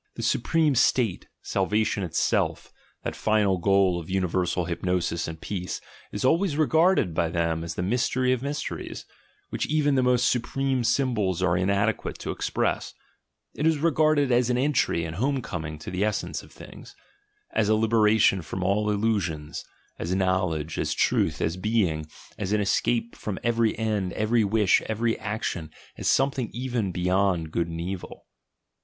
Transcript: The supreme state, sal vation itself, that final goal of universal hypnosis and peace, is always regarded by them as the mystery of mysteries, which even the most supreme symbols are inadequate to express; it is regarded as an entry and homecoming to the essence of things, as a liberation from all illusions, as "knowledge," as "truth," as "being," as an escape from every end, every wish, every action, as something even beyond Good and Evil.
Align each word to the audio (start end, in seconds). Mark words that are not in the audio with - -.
The 0.15 0.23
supreme 0.23 0.73
state, 0.73 1.27
sal 1.43 1.67
vation 1.67 2.01
itself, 2.01 2.73
that 3.03 3.15
final 3.15 3.59
goal 3.59 3.99
of 3.99 4.09
universal 4.09 4.65
hypnosis 4.65 5.27
and 5.27 5.39
peace, 5.39 5.79
is 6.11 6.25
always 6.25 6.57
regarded 6.57 7.13
by 7.13 7.29
them 7.29 7.63
as 7.63 7.75
the 7.75 7.83
mystery 7.83 8.33
of 8.33 8.41
mysteries, 8.41 9.05
which 9.51 9.67
even 9.67 9.93
the 9.93 10.01
most 10.01 10.27
supreme 10.27 10.83
symbols 10.83 11.43
are 11.43 11.55
inadequate 11.55 12.17
to 12.17 12.31
express; 12.31 12.95
it 13.53 13.67
is 13.67 13.77
regarded 13.77 14.31
as 14.31 14.49
an 14.49 14.57
entry 14.57 15.05
and 15.05 15.17
homecoming 15.17 15.77
to 15.77 15.91
the 15.91 16.03
essence 16.03 16.41
of 16.41 16.51
things, 16.51 16.95
as 17.53 17.69
a 17.69 17.75
liberation 17.75 18.41
from 18.41 18.63
all 18.63 18.89
illusions, 18.89 19.63
as 19.99 20.15
"knowledge," 20.15 20.79
as 20.79 20.95
"truth," 20.95 21.39
as 21.41 21.57
"being," 21.57 22.07
as 22.39 22.53
an 22.53 22.59
escape 22.59 23.15
from 23.15 23.37
every 23.43 23.77
end, 23.77 24.13
every 24.13 24.43
wish, 24.43 24.81
every 24.87 25.15
action, 25.19 25.69
as 25.95 26.07
something 26.07 26.49
even 26.51 26.91
beyond 26.91 27.51
Good 27.51 27.67
and 27.67 27.79
Evil. 27.79 28.25